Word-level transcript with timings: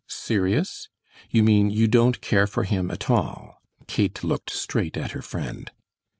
"Serious? 0.07 0.89
You 1.29 1.43
mean 1.43 1.69
you 1.69 1.87
don't 1.87 2.21
care 2.21 2.47
for 2.47 2.63
him 2.63 2.89
at 2.89 3.07
all?" 3.07 3.61
Kate 3.85 4.23
looked 4.23 4.49
straight 4.49 4.97
at 4.97 5.11
her 5.11 5.21
friend. 5.21 5.69